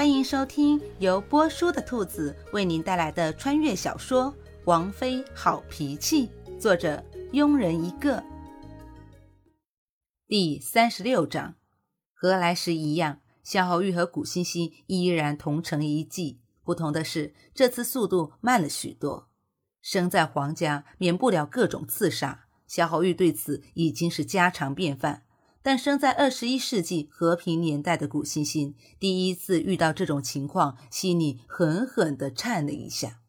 [0.00, 4.32] 欢迎收听由波叔的兔子为您带来的穿越小说
[4.64, 7.04] 《王妃好脾气》，作者
[7.34, 8.24] 庸人一个。
[10.26, 11.56] 第三十六章，
[12.14, 19.28] 和来时一样，夏侯玉和古欣欣依然同乘一骑，不同的是，这次速度慢了许多。
[19.82, 25.24] 生在皇家，免不了各种刺杀，夏侯玉对此已经是家常便饭。
[25.62, 33.20] 但生在二十一世纪和平年代的古欣欣，第一次遇到这种情况，心里狠狠地颤了一下。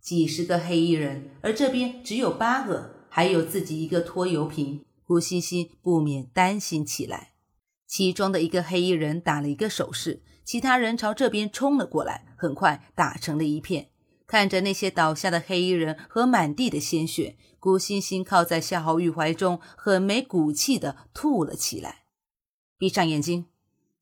[0.00, 7.32] 几十个黑衣人，而这边只有八个，还有自己一个拖油瓶，古欣欣不免担心起来。
[7.86, 13.88] 其中的一个黑衣人打了一个手势，其他人朝这边冲了过来，很快打成了一片。
[14.26, 17.36] 看着那些倒下的黑衣人和满地的鲜血。
[17.62, 22.02] 古欣欣靠在夏侯玉怀中，很没骨气的吐了起来。
[22.76, 23.46] 闭上眼睛，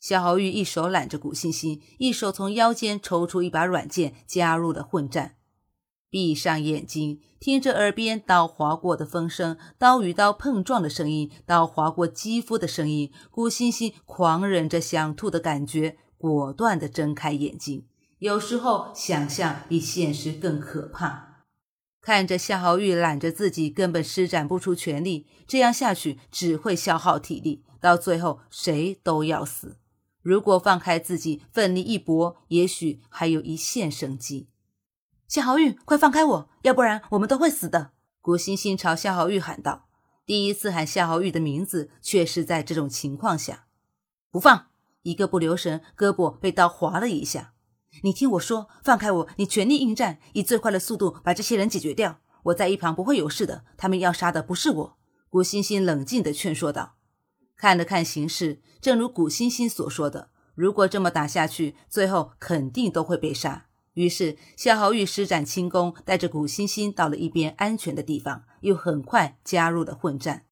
[0.00, 5.36] 夏侯玉一手揽着古欣欣，一手从腰间抽出一把软剑，加入了混战。
[6.08, 13.12] 闭上眼睛，听着耳边刀划过的风声，刀与刀碰撞的声音，刀划过肌肤的声音。
[13.30, 17.84] 古欣欣狂忍着想吐的感觉，果断的睁开眼睛。
[18.20, 21.29] 有时候，想象比现实更可怕。
[22.00, 29.76] 看着夏侯玉揽着自己，根本施展不出全力，这样下去只会消耗体力，到最后谁都要死。
[30.22, 34.48] 如果放开自己，奋力一搏，也许还有一线生机。
[35.28, 37.92] 夏侯玉，快放开我，要不然我们都会死的！
[38.20, 39.86] 古欣欣朝夏侯玉喊道。
[40.26, 43.66] 第一次喊夏侯玉的名字，却是在这种情况下，
[44.30, 44.66] 不放，
[45.02, 47.54] 一个不留神，胳膊被刀划了一下。
[48.02, 49.28] 你听我说，放开我！
[49.36, 52.20] 你全力应战，以最快的速度把这些人解决掉。
[52.44, 53.64] 我在一旁不会有事的。
[53.76, 54.96] 他们要杀的不是我。
[55.28, 56.96] 古欣欣冷静地劝说道。
[57.56, 63.66] 看了看形势，正如古欣欣所说的，如果这么打下去，最后肯定都会被杀。
[63.94, 70.46] 于是夏侯玉施展轻功，带着古欣欣到了一边安全的地方，又很快加入了混战。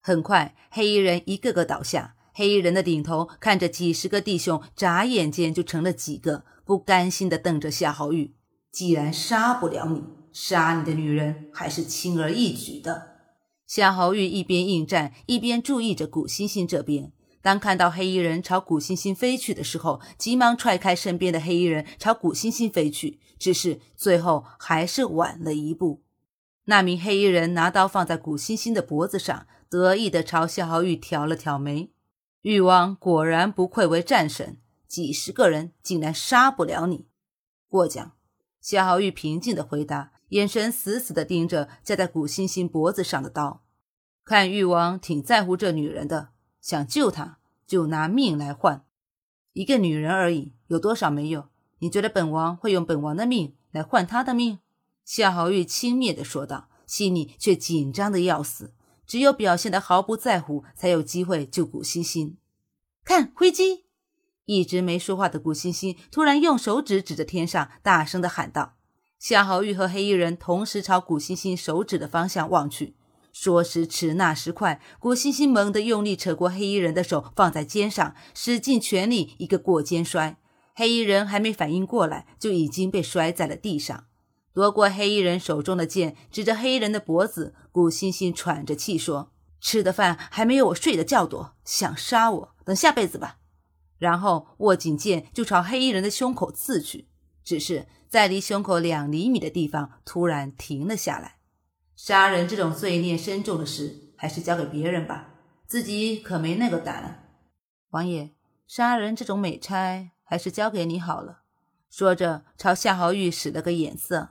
[0.00, 2.14] 很快，黑衣人一个个倒下。
[2.36, 6.44] 黑衣人的顶头看着几十个弟兄，眨眼间就成了几个。
[6.64, 8.34] 不甘心地瞪着夏侯玉，
[8.72, 10.02] 既然杀不了你，
[10.32, 13.18] 杀你的女人还是轻而易举的。
[13.66, 17.12] 夏侯玉一边应战，一边注意着古欣欣这边。
[17.40, 23.20] 当看到黑衣人朝古欣欣飞去的时候，急忙踹开身边的黑衣人，朝古欣欣飞去。
[23.38, 26.02] 只是最后还是晚了一步。
[26.64, 31.90] 那名黑衣人拿刀放在古欣欣的脖子上，得意地朝夏侯玉挑了挑眉。
[32.44, 34.58] 玉王果然不愧为战神。
[34.86, 37.06] 几十个人竟然杀不了你，
[37.68, 38.12] 过奖。
[38.60, 43.64] 夏侯玉平静的回答，眼神死死的盯着架在古欣欣脖子上的刀。
[44.26, 48.84] 看玉王挺在乎这女人的，想救她就拿命来换。
[49.54, 51.48] 一个女人而已，有多少没有？
[51.78, 54.58] 你觉得本王会用本王的命来换她的命？
[55.02, 58.74] 夏侯玉轻蔑的说道，心里却紧张的要死。
[59.06, 62.36] 只有表现的毫不在乎，才有机会救古欣欣。
[63.04, 63.84] 看飞机。
[64.46, 68.74] 一直没说话的古欣欣突然用手指指着天上，大声的喊道
[69.18, 72.94] ：“夏侯玉和黑衣人同时朝古欣欣手指的方向望去。
[73.32, 80.38] 说时迟，那时快，古欣欣猛地用力扯过黑衣人的手，放在肩上，使尽全力一个过肩摔。
[80.74, 84.04] 黑衣人还没反应过来，就已经被摔在了地上。
[84.54, 93.38] 夺过黑衣人手中的剑，指着黑衣人的脖子，古欣欣喘着气说：“吃的饭还没有我睡的觉多，想杀我，等下辈子吧。”
[93.98, 97.08] 然后握紧剑就朝黑衣人的胸口刺去，
[97.42, 101.38] 只是在离胸口两厘米的地方突然停了下来。
[101.96, 105.30] 杀人这种罪孽深重的事，还是交给别人吧，
[105.66, 107.40] 自己可没那个胆。
[107.90, 108.30] 王爷，
[108.68, 111.40] 杀人这种美差，还是交给你好了。
[111.90, 114.30] 说着，朝夏侯玉使了个眼色。